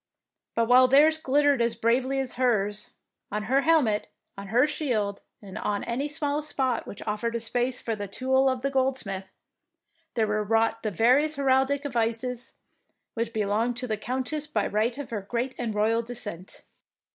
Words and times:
But 0.55 0.65
while 0.67 0.87
theirs 0.87 1.19
glittered 1.19 1.61
as 1.61 1.75
bravely 1.75 2.19
as 2.19 2.33
hers, 2.33 2.89
on 3.31 3.43
her 3.43 3.61
hel 3.61 3.83
met, 3.83 4.07
on 4.35 4.47
her 4.47 4.65
shield, 4.65 5.21
and 5.43 5.59
on 5.59 5.83
any 5.83 6.07
smallest 6.07 6.49
spot 6.49 6.87
which 6.87 7.03
offered 7.05 7.35
a 7.35 7.39
space 7.39 7.79
for 7.79 7.95
the 7.95 8.07
tool 8.07 8.49
of 8.49 8.63
the 8.63 8.71
goldsmith, 8.71 9.29
there 10.15 10.25
were 10.25 10.43
wrought 10.43 10.81
the 10.81 10.89
various 10.89 11.35
heraldic 11.35 11.83
devices 11.83 12.55
which 13.13 13.31
be 13.31 13.45
longed 13.45 13.77
to 13.77 13.85
the 13.85 13.95
Countess 13.95 14.47
by 14.47 14.65
right 14.65 14.97
of 14.97 15.11
her 15.11 15.21
great 15.21 15.53
and 15.59 15.75
royal 15.75 16.01
descent. 16.01 16.63